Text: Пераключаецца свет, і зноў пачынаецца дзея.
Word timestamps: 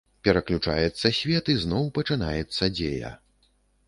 Пераключаецца 0.27 1.11
свет, 1.17 1.51
і 1.53 1.55
зноў 1.63 1.85
пачынаецца 1.97 2.71
дзея. 2.79 3.11